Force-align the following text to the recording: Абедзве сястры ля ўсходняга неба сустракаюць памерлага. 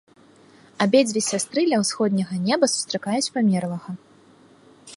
Абедзве 0.85 1.21
сястры 1.31 1.61
ля 1.71 1.77
ўсходняга 1.83 2.35
неба 2.47 2.65
сустракаюць 2.73 3.31
памерлага. 3.35 3.91